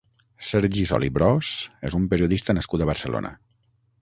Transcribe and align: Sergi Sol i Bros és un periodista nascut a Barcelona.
Sergi 0.51 0.85
Sol 0.91 1.05
i 1.07 1.11
Bros 1.17 1.51
és 1.91 1.99
un 2.01 2.09
periodista 2.15 2.57
nascut 2.61 2.87
a 2.87 2.89
Barcelona. 2.93 3.37